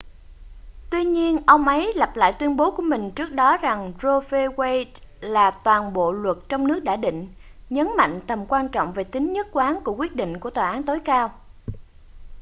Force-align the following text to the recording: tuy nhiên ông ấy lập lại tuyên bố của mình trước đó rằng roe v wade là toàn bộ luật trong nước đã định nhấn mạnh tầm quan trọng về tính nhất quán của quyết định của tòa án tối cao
tuy 0.89 1.03
nhiên 1.05 1.39
ông 1.45 1.67
ấy 1.67 1.93
lập 1.95 2.11
lại 2.15 2.33
tuyên 2.39 2.57
bố 2.57 2.71
của 2.71 2.81
mình 2.81 3.11
trước 3.11 3.31
đó 3.31 3.57
rằng 3.57 3.93
roe 4.01 4.11
v 4.29 4.33
wade 4.59 4.85
là 5.19 5.51
toàn 5.51 5.93
bộ 5.93 6.11
luật 6.11 6.37
trong 6.49 6.67
nước 6.67 6.83
đã 6.83 6.95
định 6.95 7.29
nhấn 7.69 7.87
mạnh 7.97 8.19
tầm 8.27 8.45
quan 8.45 8.69
trọng 8.69 8.93
về 8.93 9.03
tính 9.03 9.33
nhất 9.33 9.47
quán 9.51 9.79
của 9.83 9.95
quyết 9.95 10.15
định 10.15 10.39
của 10.39 10.49
tòa 10.49 10.69
án 10.69 10.83
tối 10.83 10.99
cao 11.05 11.31